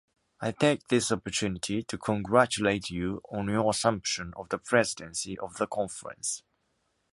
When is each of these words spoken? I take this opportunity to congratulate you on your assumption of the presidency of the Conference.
I 0.39 0.51
take 0.51 0.87
this 0.87 1.11
opportunity 1.11 1.83
to 1.83 1.95
congratulate 1.95 2.89
you 2.89 3.21
on 3.31 3.49
your 3.49 3.69
assumption 3.69 4.33
of 4.35 4.49
the 4.49 4.57
presidency 4.57 5.37
of 5.37 5.57
the 5.57 5.67
Conference. 5.67 6.41